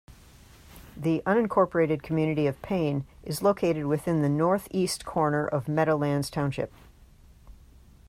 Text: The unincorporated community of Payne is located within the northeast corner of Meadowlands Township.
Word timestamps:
The 0.97 1.21
unincorporated 1.27 2.01
community 2.01 2.47
of 2.47 2.59
Payne 2.63 3.05
is 3.21 3.43
located 3.43 3.85
within 3.85 4.23
the 4.23 4.29
northeast 4.29 5.05
corner 5.05 5.45
of 5.47 5.67
Meadowlands 5.67 6.31
Township. 6.31 6.73